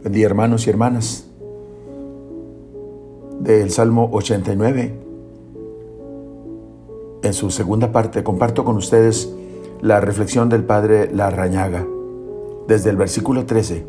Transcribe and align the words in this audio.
Buen 0.00 0.12
día 0.12 0.26
hermanos 0.26 0.64
y 0.64 0.70
hermanas. 0.70 1.26
Del 3.40 3.68
Salmo 3.72 4.08
89. 4.12 4.94
En 7.24 7.32
su 7.32 7.50
segunda 7.50 7.90
parte 7.90 8.22
comparto 8.22 8.64
con 8.64 8.76
ustedes 8.76 9.28
la 9.82 10.00
reflexión 10.00 10.48
del 10.48 10.62
Padre 10.62 11.10
Larrañaga. 11.12 11.84
Desde 12.68 12.90
el 12.90 12.96
versículo 12.96 13.44
13. 13.44 13.84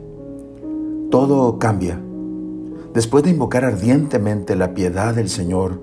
Todo 1.11 1.59
cambia. 1.59 2.01
Después 2.91 3.23
de 3.23 3.29
invocar 3.29 3.63
ardientemente 3.63 4.55
la 4.55 4.73
piedad 4.73 5.13
del 5.13 5.29
Señor 5.29 5.79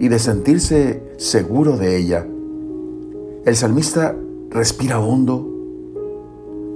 y 0.00 0.08
de 0.08 0.20
sentirse 0.20 1.02
seguro 1.18 1.76
de 1.76 1.98
ella, 1.98 2.26
el 3.44 3.56
salmista 3.56 4.16
respira 4.48 5.00
hondo, 5.00 5.46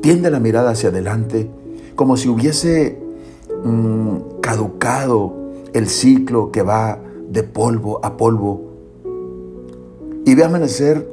tiende 0.03 0.31
la 0.31 0.39
mirada 0.39 0.73
hacia 0.73 0.91
adelante, 0.91 1.51
como 1.99 2.17
si 2.17 2.29
hubiese 2.29 2.97
mm, 3.65 4.39
caducado 4.41 5.35
el 5.73 5.89
ciclo 5.89 6.53
que 6.53 6.63
va 6.63 7.01
de 7.29 7.43
polvo 7.43 7.99
a 8.05 8.17
polvo 8.17 8.71
y 10.25 10.33
ve 10.37 10.45
amanecer 10.45 11.11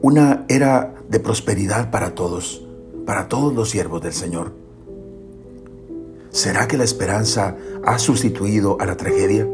una 0.00 0.46
era 0.48 0.94
de 1.10 1.20
prosperidad 1.20 1.90
para 1.90 2.14
todos, 2.14 2.66
para 3.04 3.28
todos 3.28 3.54
los 3.54 3.68
siervos 3.68 4.00
del 4.00 4.14
Señor. 4.14 4.52
¿Será 6.30 6.66
que 6.66 6.78
la 6.78 6.84
esperanza 6.84 7.54
ha 7.84 7.98
sustituido 7.98 8.78
a 8.80 8.86
la 8.86 8.96
tragedia? 8.96 9.46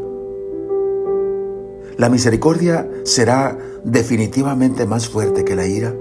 ¿La 1.97 2.09
misericordia 2.09 2.88
será 3.02 3.59
definitivamente 3.83 4.86
más 4.86 5.09
fuerte 5.09 5.45
que 5.45 5.56
la 5.56 5.66
ira? 5.66 5.92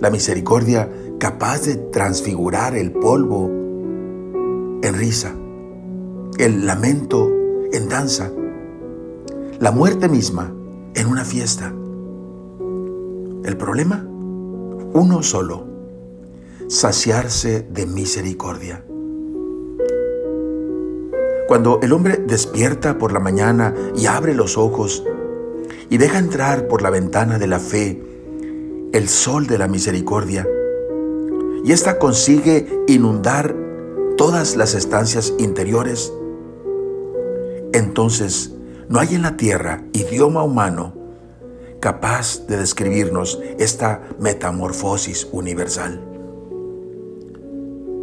La 0.00 0.10
misericordia 0.10 0.90
capaz 1.18 1.62
de 1.62 1.76
transfigurar 1.76 2.74
el 2.76 2.92
polvo 2.92 3.48
en 4.82 4.94
risa, 4.94 5.34
el 6.38 6.66
lamento 6.66 7.30
en 7.72 7.88
danza, 7.88 8.30
la 9.58 9.72
muerte 9.72 10.08
misma 10.08 10.52
en 10.94 11.06
una 11.06 11.24
fiesta. 11.24 11.72
El 13.44 13.56
problema, 13.56 14.06
uno 14.92 15.22
solo, 15.22 15.66
saciarse 16.68 17.62
de 17.62 17.86
misericordia. 17.86 18.84
Cuando 21.48 21.80
el 21.80 21.92
hombre 21.92 22.16
despierta 22.16 22.98
por 22.98 23.12
la 23.12 23.20
mañana 23.20 23.72
y 23.96 24.06
abre 24.06 24.34
los 24.34 24.58
ojos 24.58 25.04
y 25.88 25.96
deja 25.96 26.18
entrar 26.18 26.66
por 26.66 26.82
la 26.82 26.90
ventana 26.90 27.38
de 27.38 27.46
la 27.46 27.60
fe 27.60 28.02
el 28.92 29.08
sol 29.08 29.46
de 29.46 29.58
la 29.58 29.68
misericordia, 29.68 30.46
y 31.66 31.72
ésta 31.72 31.98
consigue 31.98 32.84
inundar 32.86 33.56
todas 34.16 34.54
las 34.54 34.76
estancias 34.76 35.34
interiores, 35.36 36.12
entonces 37.72 38.54
no 38.88 39.00
hay 39.00 39.16
en 39.16 39.22
la 39.22 39.36
tierra 39.36 39.82
idioma 39.92 40.44
humano 40.44 40.94
capaz 41.80 42.46
de 42.46 42.56
describirnos 42.56 43.40
esta 43.58 44.00
metamorfosis 44.20 45.26
universal. 45.32 46.00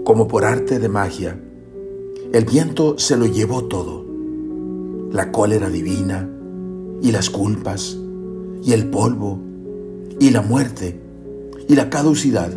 Como 0.04 0.28
por 0.28 0.44
arte 0.44 0.80
de 0.80 0.90
magia, 0.90 1.40
el 2.34 2.44
viento 2.44 3.00
se 3.00 3.16
lo 3.16 3.28
llevó 3.28 3.64
todo, 3.64 4.06
la 5.10 5.32
cólera 5.32 5.70
divina 5.70 6.30
y 7.02 7.14
las 7.14 7.30
culpas 7.30 7.98
y 8.62 8.74
el 8.74 8.90
polvo 8.90 9.40
y 10.20 10.32
la 10.32 10.42
muerte 10.42 11.00
y 11.70 11.76
la 11.76 11.90
caducidad 11.90 12.52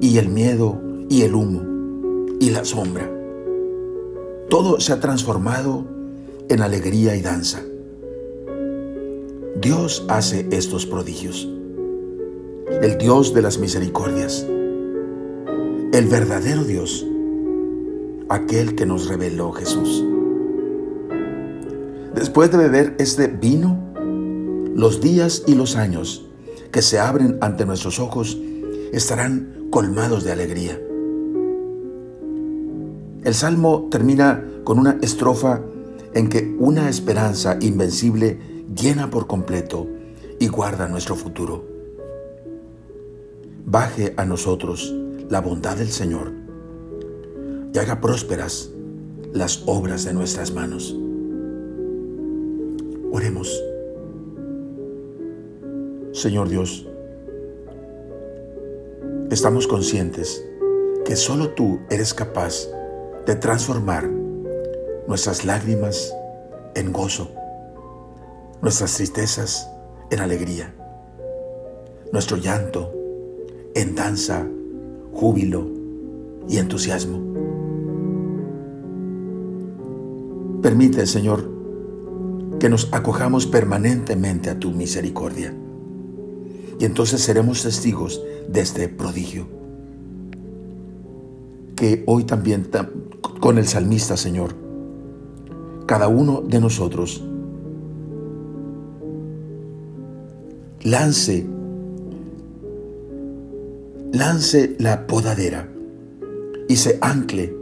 y 0.00 0.18
el 0.18 0.28
miedo 0.28 0.80
y 1.08 1.22
el 1.22 1.34
humo 1.34 1.62
y 2.40 2.50
la 2.50 2.64
sombra. 2.64 3.10
Todo 4.48 4.80
se 4.80 4.92
ha 4.92 5.00
transformado 5.00 5.84
en 6.48 6.60
alegría 6.60 7.16
y 7.16 7.22
danza. 7.22 7.62
Dios 9.60 10.04
hace 10.08 10.46
estos 10.50 10.84
prodigios. 10.86 11.48
El 12.82 12.98
Dios 12.98 13.32
de 13.34 13.42
las 13.42 13.58
misericordias. 13.58 14.46
El 15.92 16.06
verdadero 16.06 16.64
Dios. 16.64 17.06
Aquel 18.28 18.74
que 18.74 18.84
nos 18.84 19.08
reveló 19.08 19.52
Jesús. 19.52 20.04
Después 22.14 22.50
de 22.50 22.58
beber 22.58 22.94
este 22.98 23.26
vino, 23.26 23.78
los 24.74 25.00
días 25.00 25.44
y 25.46 25.54
los 25.54 25.76
años 25.76 26.26
que 26.72 26.82
se 26.82 26.98
abren 26.98 27.38
ante 27.40 27.64
nuestros 27.64 28.00
ojos 28.00 28.36
estarán 28.92 29.53
colmados 29.74 30.22
de 30.22 30.30
alegría. 30.30 30.80
El 33.24 33.34
salmo 33.34 33.88
termina 33.90 34.48
con 34.62 34.78
una 34.78 35.00
estrofa 35.02 35.62
en 36.14 36.28
que 36.28 36.54
una 36.60 36.88
esperanza 36.88 37.58
invencible 37.60 38.38
llena 38.72 39.10
por 39.10 39.26
completo 39.26 39.88
y 40.38 40.46
guarda 40.46 40.86
nuestro 40.86 41.16
futuro. 41.16 41.64
Baje 43.66 44.14
a 44.16 44.24
nosotros 44.24 44.94
la 45.28 45.40
bondad 45.40 45.76
del 45.76 45.90
Señor 45.90 46.30
y 47.72 47.76
haga 47.76 48.00
prósperas 48.00 48.70
las 49.32 49.64
obras 49.66 50.04
de 50.04 50.14
nuestras 50.14 50.54
manos. 50.54 50.96
Oremos. 53.10 53.60
Señor 56.12 56.48
Dios, 56.48 56.86
estamos 59.34 59.66
conscientes 59.66 60.44
que 61.04 61.16
solo 61.16 61.50
tú 61.50 61.80
eres 61.90 62.14
capaz 62.14 62.68
de 63.26 63.34
transformar 63.34 64.08
nuestras 65.08 65.44
lágrimas 65.44 66.14
en 66.76 66.92
gozo, 66.92 67.32
nuestras 68.62 68.94
tristezas 68.94 69.68
en 70.12 70.20
alegría, 70.20 70.72
nuestro 72.12 72.36
llanto 72.36 72.92
en 73.74 73.96
danza, 73.96 74.46
júbilo 75.12 75.66
y 76.48 76.58
entusiasmo. 76.58 77.18
Permite, 80.62 81.06
Señor, 81.06 81.50
que 82.60 82.68
nos 82.68 82.88
acojamos 82.92 83.46
permanentemente 83.46 84.48
a 84.48 84.60
tu 84.60 84.70
misericordia 84.70 85.52
y 86.78 86.84
entonces 86.84 87.20
seremos 87.20 87.62
testigos 87.62 88.22
de 88.48 88.60
este 88.60 88.88
prodigio. 88.88 89.46
Que 91.76 92.02
hoy 92.06 92.24
también 92.24 92.68
con 93.40 93.58
el 93.58 93.66
salmista, 93.66 94.16
Señor, 94.16 94.54
cada 95.86 96.08
uno 96.08 96.40
de 96.40 96.60
nosotros 96.60 97.22
lance, 100.82 101.46
lance 104.12 104.76
la 104.78 105.06
podadera 105.06 105.68
y 106.68 106.76
se 106.76 106.98
ancle 107.00 107.54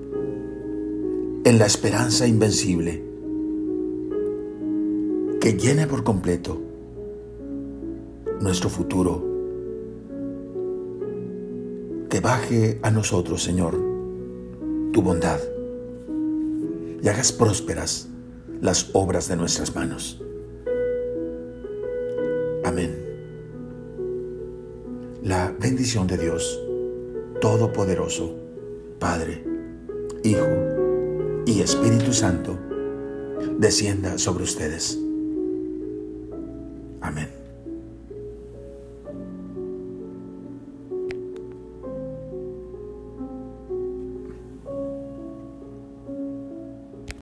en 1.45 1.59
la 1.59 1.67
esperanza 1.67 2.27
invencible 2.27 3.03
que 5.41 5.55
llene 5.55 5.89
por 5.89 6.05
completo 6.05 6.72
nuestro 8.43 8.69
futuro. 8.69 9.31
Que 12.11 12.21
baje 12.21 12.79
a 12.83 12.91
nosotros, 12.91 13.43
Señor, 13.43 13.75
tu 14.93 15.01
bondad 15.01 15.41
y 17.03 17.09
hagas 17.09 17.33
prósperas 17.33 18.09
las 18.61 18.91
obras 18.93 19.29
de 19.29 19.37
nuestras 19.37 19.75
manos. 19.75 20.23
Amén. 22.65 22.99
La 25.23 25.55
bendición 25.59 26.07
de 26.07 26.19
Dios 26.19 26.61
Todopoderoso, 27.41 28.37
Padre, 29.01 29.45
Hijo 30.23 30.47
y 31.45 31.61
Espíritu 31.61 32.13
Santo, 32.13 32.57
descienda 33.59 34.17
sobre 34.17 34.45
ustedes. 34.45 34.97
Amén. 37.01 37.42